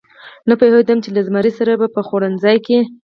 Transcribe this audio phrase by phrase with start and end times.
[0.49, 2.79] نه پوهېدم چې له زمري سره به په خوړنځای کې.